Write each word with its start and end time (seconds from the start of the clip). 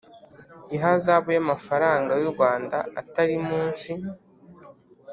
ihazabu 0.75 1.29
y 1.35 1.39
amafaranga 1.43 2.11
y 2.21 2.23
u 2.29 2.31
Rwanda 2.33 2.77
atari 3.01 3.35
munsi 3.47 3.91